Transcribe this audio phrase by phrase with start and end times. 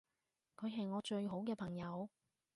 [0.57, 2.09] 佢係我最好嘅朋友